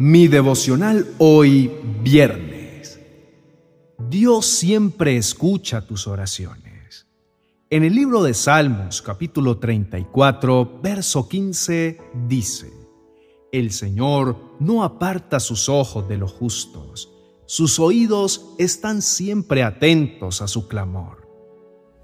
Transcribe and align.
Mi 0.00 0.28
devocional 0.28 1.08
hoy 1.18 1.72
viernes. 2.04 3.00
Dios 3.98 4.46
siempre 4.46 5.16
escucha 5.16 5.80
tus 5.80 6.06
oraciones. 6.06 7.08
En 7.68 7.82
el 7.82 7.96
libro 7.96 8.22
de 8.22 8.32
Salmos 8.32 9.02
capítulo 9.02 9.58
34, 9.58 10.78
verso 10.80 11.28
15 11.28 11.98
dice, 12.28 12.72
El 13.50 13.72
Señor 13.72 14.54
no 14.60 14.84
aparta 14.84 15.40
sus 15.40 15.68
ojos 15.68 16.08
de 16.08 16.16
los 16.16 16.30
justos, 16.30 17.10
sus 17.46 17.80
oídos 17.80 18.54
están 18.56 19.02
siempre 19.02 19.64
atentos 19.64 20.42
a 20.42 20.46
su 20.46 20.68
clamor. 20.68 21.26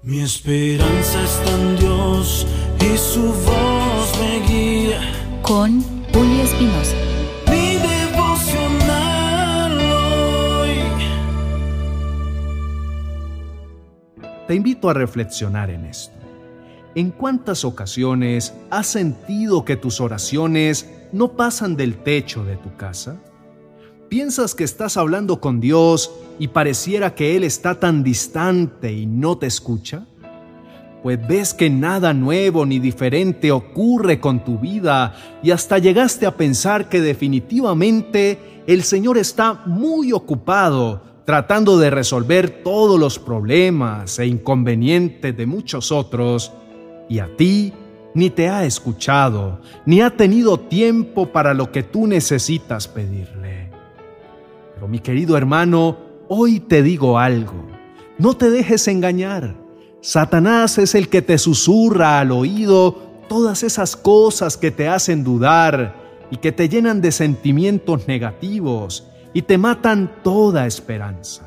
Mi 0.03 0.19
esperanza 0.19 1.23
está 1.23 1.61
en 1.61 1.77
Dios 1.77 2.45
y 2.77 2.97
su 2.97 3.21
voz 3.21 4.19
me 4.19 4.45
guía. 4.45 5.39
Con 5.41 5.81
Julio 6.11 6.43
Espinosa. 6.43 7.04
Te 14.47 14.53
invito 14.53 14.89
a 14.89 14.93
reflexionar 14.93 15.71
en 15.71 15.85
esto. 15.85 16.13
¿En 16.93 17.09
cuántas 17.09 17.65
ocasiones 17.65 18.53
has 18.69 18.85
sentido 18.87 19.65
que 19.65 19.75
tus 19.75 19.99
oraciones 19.99 20.89
no 21.11 21.31
pasan 21.31 21.75
del 21.75 21.97
techo 21.97 22.45
de 22.45 22.55
tu 22.55 22.75
casa? 22.77 23.19
¿Piensas 24.07 24.53
que 24.53 24.63
estás 24.63 24.97
hablando 24.97 25.41
con 25.41 25.59
Dios 25.59 26.11
y 26.37 26.49
pareciera 26.49 27.15
que 27.15 27.35
Él 27.35 27.43
está 27.43 27.79
tan 27.79 28.03
distante 28.03 28.93
y 28.93 29.07
no 29.07 29.37
te 29.39 29.47
escucha? 29.47 30.05
Pues 31.01 31.27
ves 31.27 31.55
que 31.55 31.71
nada 31.71 32.13
nuevo 32.13 32.67
ni 32.67 32.77
diferente 32.79 33.51
ocurre 33.51 34.19
con 34.19 34.43
tu 34.43 34.59
vida 34.59 35.15
y 35.41 35.51
hasta 35.51 35.79
llegaste 35.79 36.27
a 36.27 36.37
pensar 36.37 36.87
que 36.87 37.01
definitivamente 37.01 38.63
el 38.67 38.83
Señor 38.83 39.17
está 39.17 39.63
muy 39.65 40.13
ocupado 40.13 41.14
tratando 41.25 41.79
de 41.79 41.89
resolver 41.89 42.61
todos 42.63 42.99
los 42.99 43.17
problemas 43.17 44.19
e 44.19 44.27
inconvenientes 44.27 45.35
de 45.35 45.45
muchos 45.47 45.91
otros 45.91 46.53
y 47.09 47.19
a 47.19 47.35
ti 47.35 47.73
ni 48.13 48.29
te 48.29 48.47
ha 48.47 48.63
escuchado, 48.63 49.59
ni 49.85 50.01
ha 50.01 50.15
tenido 50.15 50.57
tiempo 50.57 51.33
para 51.33 51.53
lo 51.53 51.71
que 51.71 51.83
tú 51.83 52.07
necesitas 52.07 52.87
pedirle. 52.87 53.71
Pero 54.75 54.87
mi 54.87 54.99
querido 54.99 55.35
hermano, 55.35 55.97
hoy 56.29 56.59
te 56.59 56.81
digo 56.81 57.19
algo, 57.19 57.65
no 58.17 58.35
te 58.35 58.49
dejes 58.49 58.87
engañar. 58.87 59.55
Satanás 59.99 60.77
es 60.77 60.93
el 60.95 61.09
que 61.09 61.23
te 61.23 61.37
susurra 61.39 62.19
al 62.19 62.31
oído 62.31 63.01
todas 63.27 63.63
esas 63.63 63.95
cosas 63.95 64.55
que 64.55 64.69
te 64.69 64.87
hacen 64.87 65.23
dudar 65.23 65.95
y 66.29 66.37
que 66.37 66.51
te 66.51 66.69
llenan 66.69 67.01
de 67.01 67.11
sentimientos 67.11 68.07
negativos 68.07 69.07
y 69.35 69.41
te 69.41 69.57
matan 69.57 70.23
toda 70.23 70.65
esperanza. 70.65 71.43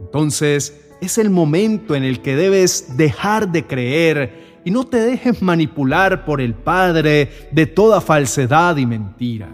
Entonces 0.00 0.88
es 1.00 1.18
el 1.18 1.30
momento 1.30 1.96
en 1.96 2.04
el 2.04 2.22
que 2.22 2.36
debes 2.36 2.96
dejar 2.96 3.50
de 3.50 3.66
creer 3.66 4.60
y 4.64 4.70
no 4.70 4.84
te 4.84 4.98
dejes 4.98 5.42
manipular 5.42 6.24
por 6.24 6.40
el 6.40 6.54
Padre 6.54 7.28
de 7.50 7.66
toda 7.66 8.00
falsedad 8.00 8.76
y 8.76 8.86
mentira. 8.86 9.48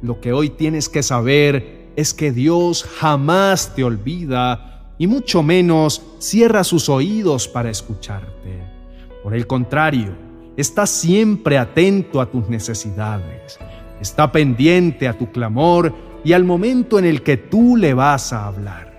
Lo 0.00 0.18
que 0.18 0.32
hoy 0.32 0.48
tienes 0.48 0.88
que 0.88 1.02
saber 1.02 1.90
es 1.94 2.14
que 2.14 2.32
Dios 2.32 2.84
jamás 2.84 3.74
te 3.74 3.84
olvida 3.84 4.94
y 4.96 5.06
mucho 5.06 5.42
menos 5.42 6.02
cierra 6.20 6.64
sus 6.64 6.88
oídos 6.88 7.48
para 7.48 7.68
escucharte. 7.68 8.62
Por 9.22 9.34
el 9.34 9.46
contrario, 9.46 10.16
está 10.56 10.86
siempre 10.86 11.58
atento 11.58 12.18
a 12.18 12.30
tus 12.30 12.48
necesidades, 12.48 13.58
está 14.00 14.32
pendiente 14.32 15.06
a 15.06 15.18
tu 15.18 15.30
clamor 15.30 16.11
y 16.24 16.32
al 16.32 16.44
momento 16.44 16.98
en 16.98 17.04
el 17.04 17.22
que 17.22 17.36
tú 17.36 17.76
le 17.76 17.94
vas 17.94 18.32
a 18.32 18.46
hablar. 18.46 18.92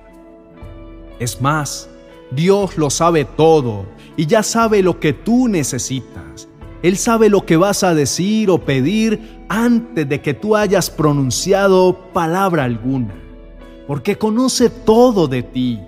Es 1.20 1.42
más, 1.42 1.90
Dios 2.32 2.78
lo 2.78 2.90
sabe 2.90 3.26
todo 3.26 3.86
y 4.18 4.26
ya 4.26 4.44
sabe 4.44 4.82
lo 4.82 5.00
que 5.00 5.14
tú 5.14 5.48
necesitas. 5.48 6.48
Él 6.82 6.98
sabe 6.98 7.30
lo 7.30 7.46
que 7.46 7.56
vas 7.56 7.84
a 7.84 7.94
decir 7.94 8.50
o 8.50 8.60
pedir 8.60 9.46
antes 9.48 10.08
de 10.08 10.22
que 10.22 10.34
tú 10.34 10.56
hayas 10.56 10.90
pronunciado 10.90 12.12
palabra 12.12 12.66
alguna, 12.66 13.14
porque 13.88 14.18
conoce 14.18 14.70
todo 14.70 15.28
de 15.28 15.44
ti, 15.44 15.80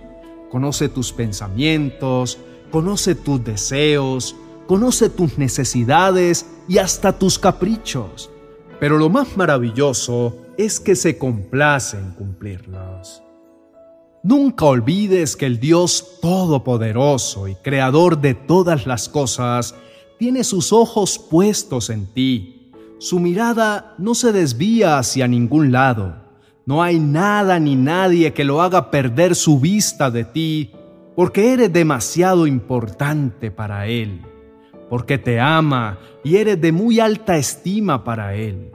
conoce 0.49 0.87
tus 0.87 1.11
pensamientos, 1.11 2.37
conoce 2.71 3.13
tus 3.13 3.43
deseos, 3.43 4.37
conoce 4.67 5.09
tus 5.09 5.37
necesidades 5.37 6.45
y 6.69 6.77
hasta 6.77 7.19
tus 7.19 7.37
caprichos. 7.39 8.29
Pero 8.79 8.97
lo 8.97 9.09
más 9.09 9.35
maravilloso 9.35 10.44
es 10.57 10.79
que 10.79 10.95
se 10.95 11.17
complace 11.17 11.97
en 11.97 12.11
cumplirlos. 12.11 13.21
Nunca 14.23 14.65
olvides 14.65 15.35
que 15.35 15.45
el 15.45 15.59
Dios 15.59 16.19
Todopoderoso 16.21 17.47
y 17.47 17.55
Creador 17.55 18.19
de 18.21 18.33
todas 18.33 18.87
las 18.87 19.07
cosas 19.07 19.75
tiene 20.17 20.43
sus 20.43 20.73
ojos 20.73 21.19
puestos 21.19 21.89
en 21.89 22.07
ti. 22.07 22.71
Su 22.97 23.19
mirada 23.19 23.93
no 23.97 24.15
se 24.15 24.31
desvía 24.31 24.97
hacia 24.97 25.27
ningún 25.27 25.71
lado. 25.71 26.15
No 26.65 26.81
hay 26.81 26.97
nada 26.97 27.59
ni 27.59 27.75
nadie 27.75 28.33
que 28.33 28.43
lo 28.43 28.61
haga 28.61 28.89
perder 28.89 29.35
su 29.35 29.59
vista 29.59 30.09
de 30.09 30.23
ti, 30.23 30.71
porque 31.15 31.53
eres 31.53 31.71
demasiado 31.71 32.47
importante 32.47 33.51
para 33.51 33.85
Él, 33.85 34.21
porque 34.89 35.19
te 35.19 35.39
ama 35.39 35.99
y 36.23 36.37
eres 36.37 36.59
de 36.59 36.71
muy 36.71 36.99
alta 36.99 37.37
estima 37.37 38.03
para 38.03 38.33
Él. 38.33 38.71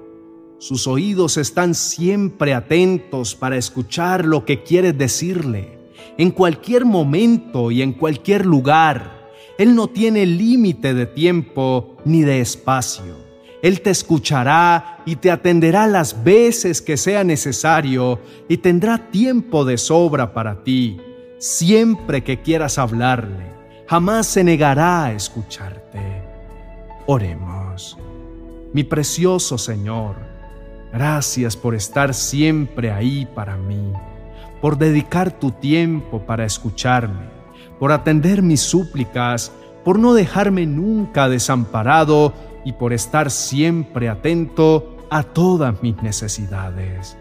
Sus 0.61 0.87
oídos 0.87 1.39
están 1.39 1.75
siempre 1.75 2.53
atentos 2.53 3.35
para 3.35 3.57
escuchar 3.57 4.27
lo 4.27 4.45
que 4.45 4.63
quieres 4.63 4.99
decirle, 4.99 5.79
en 6.19 6.31
cualquier 6.31 6.85
momento 6.85 7.71
y 7.71 7.81
en 7.81 7.95
cualquier 7.95 8.45
lugar. 8.45 9.31
Él 9.57 9.75
no 9.75 9.87
tiene 9.87 10.27
límite 10.27 10.93
de 10.93 11.07
tiempo 11.07 11.97
ni 12.05 12.21
de 12.21 12.43
espacio. 12.43 13.17
Él 13.63 13.81
te 13.81 13.89
escuchará 13.89 14.99
y 15.07 15.17
te 15.17 15.31
atenderá 15.31 15.87
las 15.87 16.23
veces 16.23 16.83
que 16.83 16.99
sea 16.99 17.25
necesario 17.25 18.21
y 18.47 18.59
tendrá 18.59 19.11
tiempo 19.11 19.65
de 19.65 19.79
sobra 19.79 20.35
para 20.35 20.63
ti, 20.63 21.01
siempre 21.39 22.23
que 22.23 22.43
quieras 22.43 22.77
hablarle. 22.77 23.47
Jamás 23.89 24.27
se 24.27 24.45
negará 24.45 25.07
a 25.07 25.13
escucharte. 25.15 26.23
Oremos. 27.07 27.97
Mi 28.75 28.85
precioso 28.85 29.57
Señor, 29.57 30.30
Gracias 30.93 31.57
por 31.57 31.75
estar 31.75 32.15
siempre 32.15 32.91
ahí 32.91 33.27
para 33.35 33.57
mí, 33.57 33.93
por 34.61 34.77
dedicar 34.77 35.31
tu 35.39 35.53
tiempo 35.53 36.21
para 36.27 36.45
escucharme, 36.45 37.29
por 37.79 37.93
atender 37.93 38.43
mis 38.43 38.61
súplicas, 38.61 39.53
por 39.85 39.99
no 39.99 40.15
dejarme 40.15 40.67
nunca 40.67 41.29
desamparado 41.29 42.33
y 42.65 42.73
por 42.73 42.93
estar 42.93 43.31
siempre 43.31 44.09
atento 44.09 44.97
a 45.11 45.23
todas 45.23 45.81
mis 45.83 46.03
necesidades. 46.03 47.17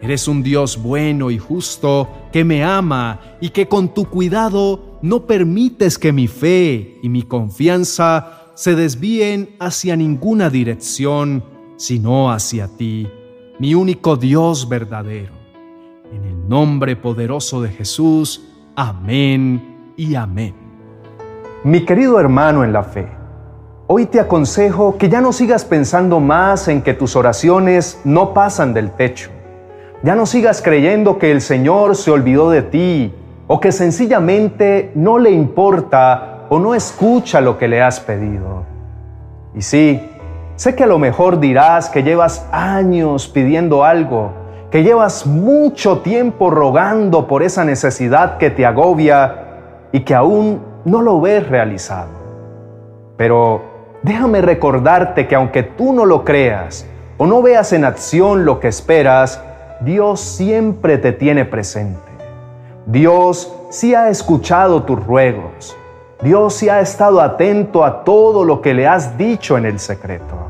Eres 0.00 0.26
un 0.28 0.42
Dios 0.42 0.82
bueno 0.82 1.30
y 1.30 1.38
justo 1.38 2.08
que 2.32 2.44
me 2.44 2.64
ama 2.64 3.20
y 3.40 3.50
que 3.50 3.68
con 3.68 3.92
tu 3.94 4.06
cuidado 4.06 4.98
no 5.02 5.26
permites 5.26 5.98
que 5.98 6.12
mi 6.12 6.28
fe 6.28 6.98
y 7.02 7.08
mi 7.08 7.22
confianza 7.22 8.52
se 8.54 8.74
desvíen 8.74 9.56
hacia 9.58 9.96
ninguna 9.96 10.50
dirección 10.50 11.55
sino 11.76 12.30
hacia 12.30 12.68
ti, 12.68 13.10
mi 13.58 13.74
único 13.74 14.16
Dios 14.16 14.68
verdadero. 14.68 15.32
En 16.12 16.24
el 16.24 16.48
nombre 16.48 16.96
poderoso 16.96 17.60
de 17.60 17.68
Jesús, 17.68 18.48
amén 18.74 19.92
y 19.96 20.14
amén. 20.14 20.54
Mi 21.64 21.84
querido 21.84 22.20
hermano 22.20 22.64
en 22.64 22.72
la 22.72 22.82
fe, 22.82 23.08
hoy 23.86 24.06
te 24.06 24.20
aconsejo 24.20 24.96
que 24.96 25.08
ya 25.08 25.20
no 25.20 25.32
sigas 25.32 25.64
pensando 25.64 26.20
más 26.20 26.68
en 26.68 26.82
que 26.82 26.94
tus 26.94 27.16
oraciones 27.16 28.00
no 28.04 28.32
pasan 28.32 28.72
del 28.72 28.92
techo. 28.92 29.30
Ya 30.02 30.14
no 30.14 30.26
sigas 30.26 30.62
creyendo 30.62 31.18
que 31.18 31.32
el 31.32 31.40
Señor 31.40 31.96
se 31.96 32.10
olvidó 32.10 32.50
de 32.50 32.62
ti 32.62 33.12
o 33.46 33.60
que 33.60 33.72
sencillamente 33.72 34.92
no 34.94 35.18
le 35.18 35.30
importa 35.30 36.46
o 36.48 36.58
no 36.58 36.74
escucha 36.74 37.40
lo 37.40 37.58
que 37.58 37.68
le 37.68 37.82
has 37.82 37.98
pedido. 38.00 38.64
Y 39.54 39.62
sí, 39.62 40.00
Sé 40.56 40.74
que 40.74 40.84
a 40.84 40.86
lo 40.86 40.98
mejor 40.98 41.38
dirás 41.38 41.90
que 41.90 42.02
llevas 42.02 42.48
años 42.50 43.28
pidiendo 43.28 43.84
algo, 43.84 44.32
que 44.70 44.82
llevas 44.82 45.26
mucho 45.26 45.98
tiempo 45.98 46.48
rogando 46.48 47.26
por 47.26 47.42
esa 47.42 47.62
necesidad 47.62 48.38
que 48.38 48.48
te 48.48 48.64
agobia 48.64 49.88
y 49.92 50.00
que 50.00 50.14
aún 50.14 50.62
no 50.86 51.02
lo 51.02 51.20
ves 51.20 51.46
realizado. 51.46 52.08
Pero 53.18 53.60
déjame 54.02 54.40
recordarte 54.40 55.28
que 55.28 55.34
aunque 55.34 55.62
tú 55.62 55.92
no 55.92 56.06
lo 56.06 56.24
creas 56.24 56.86
o 57.18 57.26
no 57.26 57.42
veas 57.42 57.74
en 57.74 57.84
acción 57.84 58.46
lo 58.46 58.58
que 58.58 58.68
esperas, 58.68 59.42
Dios 59.80 60.20
siempre 60.20 60.96
te 60.96 61.12
tiene 61.12 61.44
presente. 61.44 62.00
Dios 62.86 63.54
sí 63.68 63.94
ha 63.94 64.08
escuchado 64.08 64.84
tus 64.84 65.04
ruegos. 65.04 65.76
Dios 66.22 66.54
sí 66.54 66.70
ha 66.70 66.80
estado 66.80 67.20
atento 67.20 67.84
a 67.84 68.04
todo 68.04 68.42
lo 68.42 68.62
que 68.62 68.72
le 68.72 68.86
has 68.86 69.18
dicho 69.18 69.58
en 69.58 69.66
el 69.66 69.78
secreto. 69.78 70.45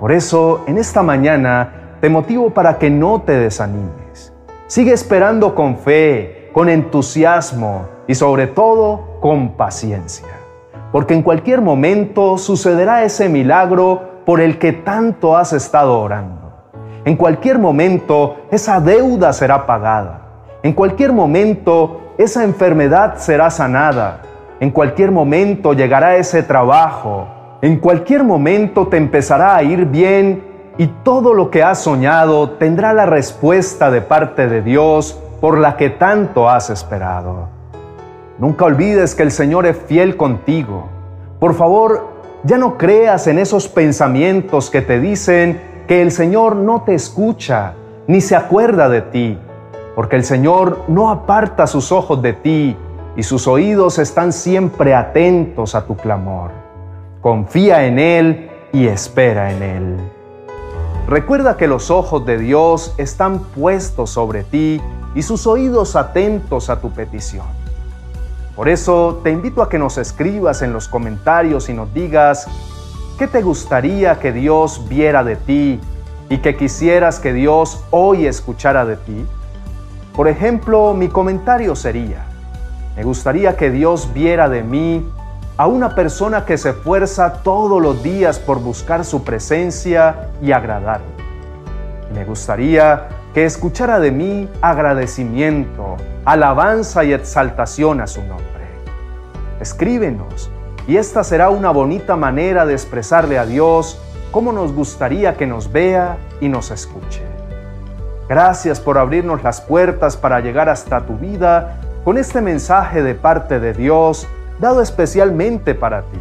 Por 0.00 0.12
eso, 0.12 0.64
en 0.66 0.78
esta 0.78 1.02
mañana, 1.02 1.98
te 2.00 2.08
motivo 2.08 2.48
para 2.54 2.78
que 2.78 2.88
no 2.88 3.20
te 3.20 3.32
desanimes. 3.32 4.32
Sigue 4.66 4.94
esperando 4.94 5.54
con 5.54 5.76
fe, 5.76 6.48
con 6.54 6.70
entusiasmo 6.70 7.86
y 8.06 8.14
sobre 8.14 8.46
todo 8.46 9.18
con 9.20 9.58
paciencia. 9.58 10.26
Porque 10.90 11.12
en 11.12 11.22
cualquier 11.22 11.60
momento 11.60 12.38
sucederá 12.38 13.04
ese 13.04 13.28
milagro 13.28 14.22
por 14.24 14.40
el 14.40 14.58
que 14.58 14.72
tanto 14.72 15.36
has 15.36 15.52
estado 15.52 16.00
orando. 16.00 16.50
En 17.04 17.16
cualquier 17.16 17.58
momento 17.58 18.36
esa 18.50 18.80
deuda 18.80 19.34
será 19.34 19.66
pagada. 19.66 20.22
En 20.62 20.72
cualquier 20.72 21.12
momento 21.12 22.14
esa 22.16 22.42
enfermedad 22.42 23.18
será 23.18 23.50
sanada. 23.50 24.22
En 24.60 24.70
cualquier 24.70 25.10
momento 25.10 25.74
llegará 25.74 26.16
ese 26.16 26.42
trabajo. 26.42 27.39
En 27.62 27.76
cualquier 27.76 28.24
momento 28.24 28.88
te 28.88 28.96
empezará 28.96 29.54
a 29.54 29.62
ir 29.62 29.84
bien 29.84 30.42
y 30.78 30.86
todo 30.86 31.34
lo 31.34 31.50
que 31.50 31.62
has 31.62 31.80
soñado 31.82 32.52
tendrá 32.52 32.94
la 32.94 33.04
respuesta 33.04 33.90
de 33.90 34.00
parte 34.00 34.48
de 34.48 34.62
Dios 34.62 35.20
por 35.42 35.58
la 35.58 35.76
que 35.76 35.90
tanto 35.90 36.48
has 36.48 36.70
esperado. 36.70 37.48
Nunca 38.38 38.64
olvides 38.64 39.14
que 39.14 39.24
el 39.24 39.30
Señor 39.30 39.66
es 39.66 39.76
fiel 39.76 40.16
contigo. 40.16 40.88
Por 41.38 41.52
favor, 41.52 42.08
ya 42.44 42.56
no 42.56 42.78
creas 42.78 43.26
en 43.26 43.38
esos 43.38 43.68
pensamientos 43.68 44.70
que 44.70 44.80
te 44.80 44.98
dicen 44.98 45.60
que 45.86 46.00
el 46.00 46.12
Señor 46.12 46.56
no 46.56 46.80
te 46.80 46.94
escucha 46.94 47.74
ni 48.06 48.22
se 48.22 48.36
acuerda 48.36 48.88
de 48.88 49.02
ti, 49.02 49.38
porque 49.94 50.16
el 50.16 50.24
Señor 50.24 50.84
no 50.88 51.10
aparta 51.10 51.66
sus 51.66 51.92
ojos 51.92 52.22
de 52.22 52.32
ti 52.32 52.74
y 53.16 53.22
sus 53.22 53.46
oídos 53.46 53.98
están 53.98 54.32
siempre 54.32 54.94
atentos 54.94 55.74
a 55.74 55.84
tu 55.84 55.94
clamor. 55.94 56.59
Confía 57.20 57.84
en 57.84 57.98
Él 57.98 58.50
y 58.72 58.86
espera 58.86 59.52
en 59.52 59.62
Él. 59.62 59.96
Recuerda 61.06 61.58
que 61.58 61.66
los 61.66 61.90
ojos 61.90 62.24
de 62.24 62.38
Dios 62.38 62.94
están 62.96 63.40
puestos 63.40 64.08
sobre 64.08 64.42
ti 64.42 64.80
y 65.14 65.20
sus 65.20 65.46
oídos 65.46 65.96
atentos 65.96 66.70
a 66.70 66.80
tu 66.80 66.90
petición. 66.92 67.44
Por 68.56 68.70
eso 68.70 69.20
te 69.22 69.30
invito 69.30 69.60
a 69.60 69.68
que 69.68 69.78
nos 69.78 69.98
escribas 69.98 70.62
en 70.62 70.72
los 70.72 70.88
comentarios 70.88 71.68
y 71.68 71.74
nos 71.74 71.92
digas 71.92 72.46
qué 73.18 73.26
te 73.26 73.42
gustaría 73.42 74.18
que 74.18 74.32
Dios 74.32 74.88
viera 74.88 75.22
de 75.22 75.36
ti 75.36 75.78
y 76.30 76.38
que 76.38 76.56
quisieras 76.56 77.20
que 77.20 77.34
Dios 77.34 77.84
hoy 77.90 78.24
escuchara 78.24 78.86
de 78.86 78.96
ti. 78.96 79.26
Por 80.16 80.26
ejemplo, 80.26 80.94
mi 80.94 81.08
comentario 81.08 81.76
sería, 81.76 82.24
me 82.96 83.04
gustaría 83.04 83.58
que 83.58 83.70
Dios 83.70 84.10
viera 84.14 84.48
de 84.48 84.62
mí 84.62 85.04
a 85.60 85.66
una 85.66 85.94
persona 85.94 86.46
que 86.46 86.56
se 86.56 86.70
esfuerza 86.70 87.42
todos 87.42 87.82
los 87.82 88.02
días 88.02 88.38
por 88.38 88.60
buscar 88.60 89.04
su 89.04 89.24
presencia 89.24 90.30
y 90.40 90.52
agradarle. 90.52 91.04
Me 92.14 92.24
gustaría 92.24 93.08
que 93.34 93.44
escuchara 93.44 94.00
de 94.00 94.10
mí 94.10 94.48
agradecimiento, 94.62 95.98
alabanza 96.24 97.04
y 97.04 97.12
exaltación 97.12 98.00
a 98.00 98.06
su 98.06 98.22
nombre. 98.22 98.46
Escríbenos 99.60 100.50
y 100.88 100.96
esta 100.96 101.22
será 101.22 101.50
una 101.50 101.68
bonita 101.72 102.16
manera 102.16 102.64
de 102.64 102.72
expresarle 102.72 103.38
a 103.38 103.44
Dios 103.44 104.00
cómo 104.30 104.52
nos 104.52 104.72
gustaría 104.72 105.36
que 105.36 105.46
nos 105.46 105.70
vea 105.70 106.16
y 106.40 106.48
nos 106.48 106.70
escuche. 106.70 107.20
Gracias 108.30 108.80
por 108.80 108.96
abrirnos 108.96 109.42
las 109.42 109.60
puertas 109.60 110.16
para 110.16 110.40
llegar 110.40 110.70
hasta 110.70 111.04
tu 111.04 111.18
vida 111.18 111.76
con 112.02 112.16
este 112.16 112.40
mensaje 112.40 113.02
de 113.02 113.14
parte 113.14 113.60
de 113.60 113.74
Dios 113.74 114.26
dado 114.60 114.82
especialmente 114.82 115.74
para 115.74 116.02
ti. 116.02 116.18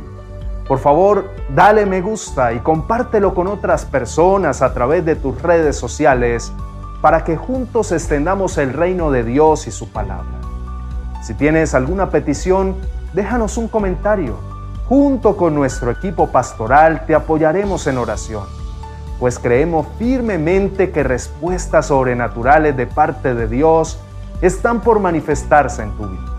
Por 0.67 0.79
favor, 0.79 1.29
dale 1.53 1.85
me 1.85 2.01
gusta 2.01 2.53
y 2.53 2.59
compártelo 2.59 3.33
con 3.33 3.47
otras 3.47 3.85
personas 3.85 4.61
a 4.61 4.73
través 4.73 5.05
de 5.05 5.15
tus 5.15 5.41
redes 5.41 5.75
sociales 5.75 6.51
para 7.01 7.23
que 7.23 7.37
juntos 7.37 7.91
extendamos 7.91 8.57
el 8.57 8.73
reino 8.73 9.11
de 9.11 9.23
Dios 9.23 9.67
y 9.67 9.71
su 9.71 9.89
palabra. 9.89 10.39
Si 11.23 11.33
tienes 11.33 11.73
alguna 11.73 12.09
petición, 12.09 12.75
déjanos 13.13 13.57
un 13.57 13.67
comentario. 13.67 14.37
Junto 14.87 15.37
con 15.37 15.53
nuestro 15.53 15.91
equipo 15.91 16.27
pastoral 16.27 17.05
te 17.05 17.13
apoyaremos 17.13 17.85
en 17.87 17.97
oración 17.97 18.59
pues 19.19 19.37
creemos 19.37 19.85
firmemente 19.97 20.91
que 20.91 21.03
respuestas 21.03 21.87
sobrenaturales 21.87 22.75
de 22.77 22.87
parte 22.87 23.35
de 23.35 23.47
Dios 23.47 23.99
están 24.41 24.79
por 24.79 24.99
manifestarse 24.99 25.83
en 25.83 25.91
tu 25.97 26.07
vida. 26.07 26.38